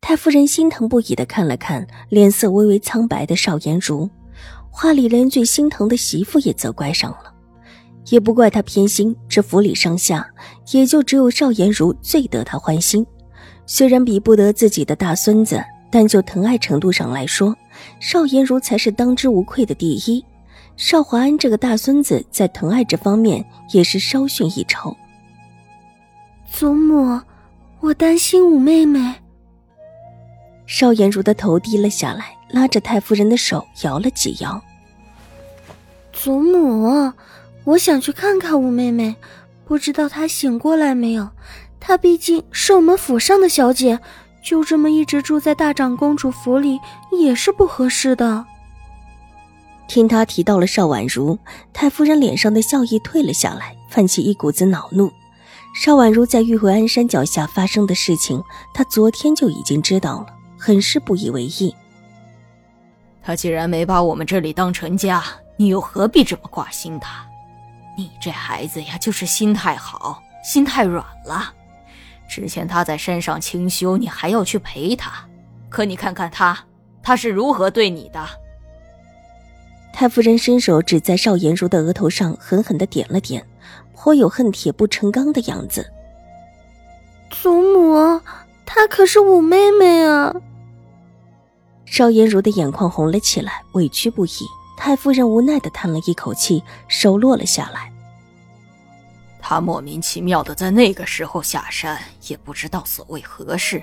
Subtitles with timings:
[0.00, 4.08] 太夫人心疼不已的看了看脸色微微苍白的邵颜如，
[4.70, 7.34] 话里连最心疼的媳妇也责怪上了，
[8.10, 10.24] 也不怪他偏心，这府里上下
[10.70, 13.04] 也就只有邵颜如最得他欢心。
[13.66, 17.52] 虽然比不得自己的大孙子，但就疼爱程度上来说，
[17.98, 20.24] 邵颜如才是当之无愧的第一。
[20.76, 24.96] 邵华安这个大孙子在疼爱这方面也是稍逊一筹。
[26.48, 27.20] 祖母，
[27.80, 29.14] 我担心五妹妹。
[30.66, 34.60] 邵颜如的头低了下来，拉着太夫人的手摇了几摇。
[36.12, 37.12] 祖母，
[37.64, 39.14] 我想去看看五妹妹，
[39.64, 41.28] 不知道她醒过来没有？
[41.78, 44.00] 她毕竟是我们府上的小姐，
[44.42, 46.80] 就这么一直住在大长公主府里
[47.12, 48.44] 也是不合适的。
[49.88, 51.38] 听他提到了邵婉如，
[51.72, 55.12] 太夫人脸上的笑意退了下来，泛起一股子恼怒。
[55.76, 58.42] 邵婉如在玉回安山脚下发生的事情，
[58.74, 60.35] 她昨天就已经知道了。
[60.66, 61.72] 很是不以为意。
[63.22, 65.22] 他既然没把我们这里当成家，
[65.56, 67.24] 你又何必这么挂心他？
[67.96, 71.54] 你这孩子呀，就是心太好，心太软了。
[72.28, 75.12] 之前他在山上清修，你还要去陪他，
[75.68, 76.58] 可你看看他，
[77.00, 78.26] 他是如何对你的？
[79.92, 83.46] 太夫人伸手指在邵颜如的额头上，狠狠的点了点，
[83.94, 85.88] 颇有恨铁不成钢的样子。
[87.30, 88.20] 祖母，
[88.64, 90.34] 她可是我妹妹啊！
[91.86, 94.30] 邵颜如的眼眶红了起来，委屈不已。
[94.76, 97.90] 太夫人无奈的叹了一口气，手落了下来。
[99.40, 101.98] 他莫名其妙的在那个时候下山，
[102.28, 103.82] 也不知道所谓何事，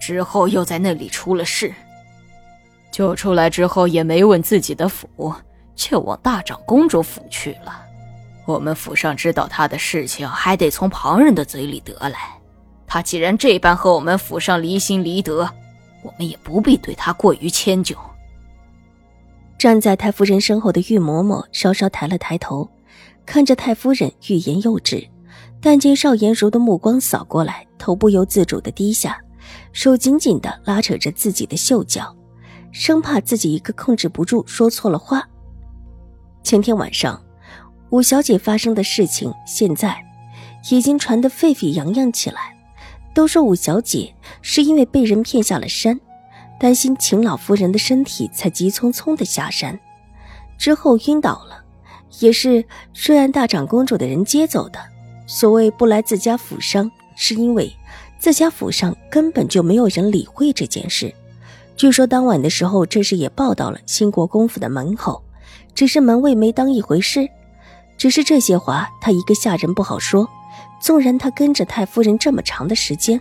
[0.00, 1.72] 之后又在那里出了事，
[2.90, 5.32] 救出来之后也没问自己的府，
[5.76, 7.80] 却往大长公主府去了。
[8.44, 12.18] 我们府上知道他的事情，还得从旁人的嘴里得来。
[12.86, 15.48] 他既然这般和我们府上离心离德。
[16.08, 17.94] 我们也不必对他过于迁就。
[19.58, 22.66] 站在太夫人身后的玉嬷嬷稍稍抬了抬头，
[23.26, 25.06] 看着太夫人欲言又止，
[25.60, 29.20] 但见邵颜如的目光扫过来，头不由自主的低下，
[29.72, 32.16] 手紧紧的拉扯着自己的袖角，
[32.72, 35.28] 生怕自己一个控制不住说错了话。
[36.44, 37.20] 前天晚上，
[37.90, 40.02] 五小姐发生的事情，现在
[40.70, 42.57] 已经传得沸沸扬扬起来。
[43.18, 45.98] 都说五小姐是因为被人骗下了山，
[46.60, 49.76] 担心秦老夫人的身体，才急匆匆的下山，
[50.56, 51.64] 之后晕倒了，
[52.20, 52.64] 也是
[52.94, 54.78] 瑞安大长公主的人接走的。
[55.26, 57.68] 所谓不来自家府上，是因为
[58.20, 61.12] 自家府上根本就没有人理会这件事。
[61.76, 65.20] 据说当晚的时候，这事也报到了兴国公府的门口，
[65.74, 67.28] 只是门卫没当一回事。
[67.96, 70.28] 只是这些话，他一个下人不好说。
[70.80, 73.20] 纵然他跟着太夫人这么长的时间，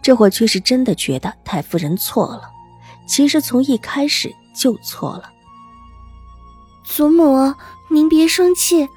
[0.00, 2.42] 这会却是真的觉得太夫人错了。
[3.06, 5.30] 其实从一开始就错了。
[6.84, 7.54] 祖母，
[7.88, 8.88] 您别生气，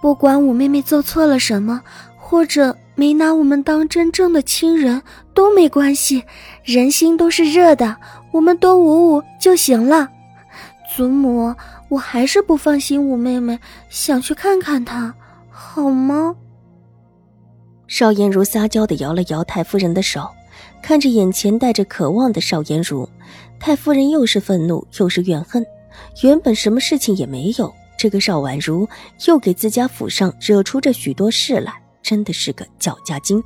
[0.00, 1.80] 不管五妹妹做错了什么，
[2.16, 5.02] 或者没拿我们当真正的亲人，
[5.32, 6.24] 都没关系。
[6.64, 7.96] 人心都是热的，
[8.32, 10.08] 我们多捂捂就行了。
[10.96, 11.54] 祖母，
[11.88, 15.14] 我还是不放心五妹妹，想去看看她，
[15.50, 16.34] 好吗？
[17.88, 20.28] 邵颜如撒娇的摇了摇太夫人的手，
[20.82, 23.08] 看着眼前带着渴望的邵颜如，
[23.58, 25.64] 太夫人又是愤怒又是怨恨。
[26.22, 28.88] 原本什么事情也没有，这个邵婉如
[29.26, 33.42] 又给自家府上惹出这许多事来，真的是个搅家精。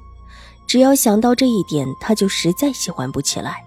[0.67, 3.63] 只要想到这一点，她就实在喜欢不起来。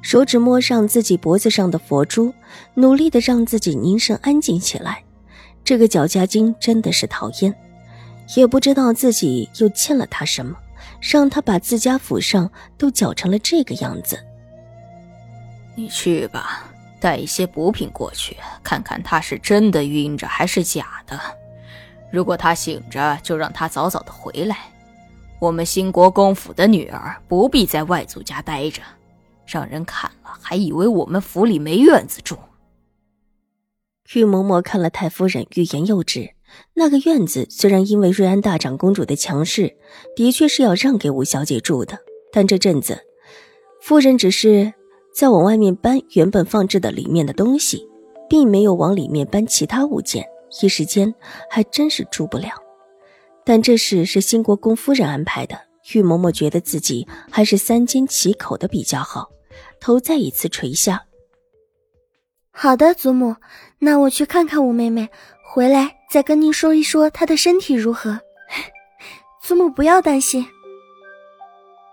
[0.00, 2.32] 手指摸上自己脖子上的佛珠，
[2.74, 5.02] 努力的让自己凝神安静起来。
[5.64, 7.54] 这个搅家精真的是讨厌。
[8.36, 10.56] 也不知道自己又欠了他什么，
[11.00, 14.18] 让他把自家府上都搅成了这个样子。
[15.74, 16.64] 你去吧，
[17.00, 21.20] 带一些补品过去，看看他是真的晕着还是假的。
[22.10, 24.56] 如果他醒着，就让他早早的回来。
[25.40, 28.80] 我们兴国公府的女儿不必在外祖家待着，
[29.46, 32.38] 让人看了还以为我们府里没院子住。
[34.14, 36.30] 玉嬷嬷看了太夫人，欲言又止。
[36.74, 39.76] 那个院子虽然因为瑞安大长公主的强势，
[40.16, 41.98] 的确是要让给五小姐住的，
[42.32, 42.98] 但这阵子，
[43.80, 44.72] 夫人只是
[45.14, 47.86] 在往外面搬原本放置的里面的东西，
[48.28, 50.24] 并没有往里面搬其他物件，
[50.62, 51.14] 一时间
[51.48, 52.50] 还真是住不了。
[53.44, 55.56] 但这事是新国公夫人安排的，
[55.92, 59.28] 玉嬷嬷觉得自己还是三缄其口的比较好，
[59.78, 61.04] 头再一次垂下。
[62.56, 63.34] 好的，祖母，
[63.80, 65.10] 那我去看看五妹妹，
[65.42, 68.20] 回来再跟您说一说她的身体如何。
[69.42, 70.46] 祖母不要担心。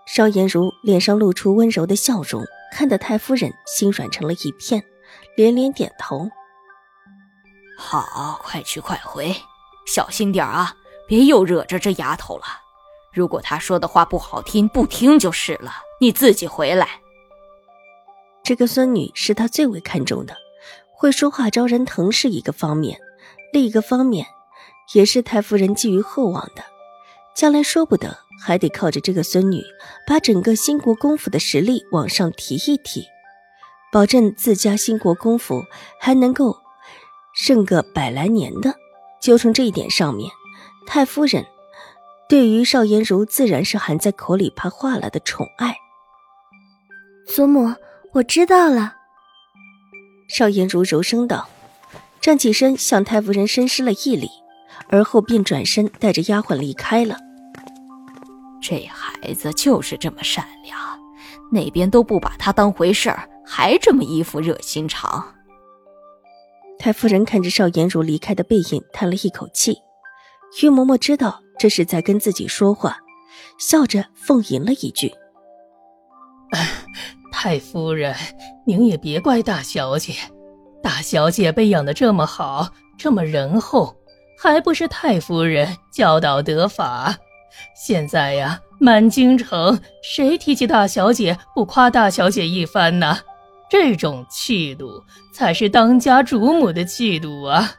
[0.06, 4.82] 邵颜如脸上露出温柔的笑容，看得太夫人心软成了一片，
[5.36, 6.30] 连连点头。
[7.76, 9.34] 好，快去快回，
[9.86, 10.74] 小心点啊，
[11.08, 12.44] 别又惹着这丫头了。
[13.12, 15.72] 如果她说的话不好听，不听就是了。
[16.00, 16.88] 你自己回来。
[18.44, 20.36] 这个孙女是他最为看重的。
[21.02, 22.96] 会说话招人疼是一个方面，
[23.52, 24.24] 另一个方面，
[24.94, 26.62] 也是太夫人寄予厚望的。
[27.34, 29.60] 将来说不得，还得靠着这个孙女，
[30.06, 33.04] 把整个兴国公府的实力往上提一提，
[33.90, 35.64] 保证自家兴国公府
[35.98, 36.56] 还能够
[37.34, 38.72] 剩个百来年的。
[39.20, 40.30] 就从这一点上面，
[40.86, 41.44] 太夫人
[42.28, 45.74] 对于邵颜如自然是含在口里怕化了的宠爱。
[47.26, 47.74] 祖母，
[48.12, 48.98] 我知道了。
[50.34, 51.46] 邵颜如柔声道，
[52.18, 54.30] 站起身向太夫人深施了一礼，
[54.88, 57.18] 而后便转身带着丫鬟离开了。
[58.62, 60.78] 这孩子就是这么善良，
[61.52, 65.34] 那边都不把他当回事儿，还这么一副热心肠。
[66.78, 69.76] 太夫人看着邵颜如离开的背影，叹了一口气。
[70.62, 72.96] 玉嬷嬷知道这是在跟自己说话，
[73.58, 75.12] 笑着奉迎了一句。
[77.44, 78.14] 太夫人，
[78.64, 80.14] 您也别怪大小姐，
[80.80, 83.96] 大小姐被养的这么好，这么仁厚，
[84.38, 87.16] 还不是太夫人教导得法。
[87.74, 93.18] 现在呀，满京城谁提起大小姐不夸大小姐一番呢？
[93.68, 95.02] 这种气度
[95.34, 97.74] 才是当家主母的气度啊！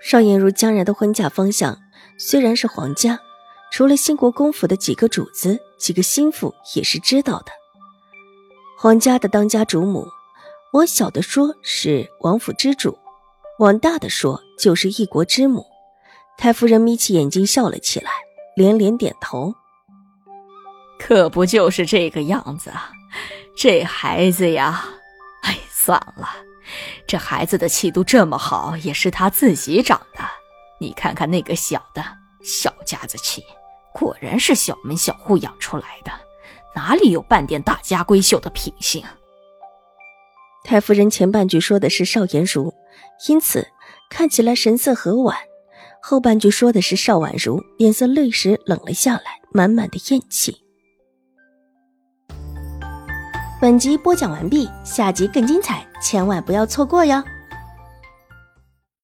[0.00, 1.78] 邵颜如将然的婚嫁方向
[2.18, 3.20] 虽然是皇家，
[3.70, 7.52] 除了兴国公府的几个主子、几个心腹也是知道的。
[8.84, 10.06] 皇家的当家主母，
[10.74, 12.98] 往小的说是王府之主，
[13.58, 15.64] 往大的说就是一国之母。
[16.36, 18.10] 太夫人眯起眼睛笑了起来，
[18.54, 19.54] 连连点头。
[20.98, 22.90] 可不就是这个样子啊！
[23.56, 24.84] 这孩子呀，
[25.44, 26.28] 哎，算了，
[27.06, 30.22] 这孩子的气度这么好，也是他自己长的。
[30.78, 32.04] 你看看那个小的，
[32.42, 33.42] 小家子气，
[33.94, 36.12] 果然是小门小户养出来的。
[36.74, 39.02] 哪里有半点大家闺秀的品性？
[40.64, 42.72] 太夫人前半句说的是邵颜如，
[43.28, 43.66] 因此
[44.10, 45.36] 看起来神色和婉；
[46.02, 50.56] 后半句说的是邵婉如，脸色顿时冷了下来，满满的厌气。
[53.60, 57.22] 本集播讲完毕，下集更精彩，千万不要错过哟！